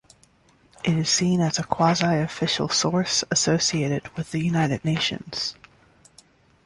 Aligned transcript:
It 0.83 0.97
is 0.97 1.11
seen 1.11 1.41
as 1.41 1.59
a 1.59 1.63
quasi-official 1.63 2.69
source 2.69 3.23
associated 3.29 4.09
with 4.17 4.31
the 4.31 4.39
United 4.43 4.83
Nations. 4.83 5.53